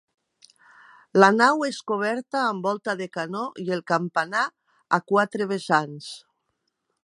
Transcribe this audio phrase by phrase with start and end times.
[1.23, 4.49] La nau és coberta amb volta de canó i el campanar,
[4.99, 6.13] a quatre vessants.